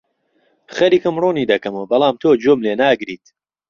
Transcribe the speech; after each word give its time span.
خەریکم 0.75 1.15
ڕوونی 1.21 1.49
دەکەمەوە، 1.51 1.89
بەڵام 1.91 2.15
تۆ 2.21 2.29
گوێم 2.43 2.59
لێ 2.65 2.73
ناگریت. 2.83 3.25